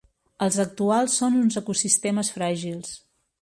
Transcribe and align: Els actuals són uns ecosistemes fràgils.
Els 0.45 0.55
actuals 0.63 1.17
són 1.21 1.37
uns 1.41 1.59
ecosistemes 1.61 2.33
fràgils. 2.39 2.97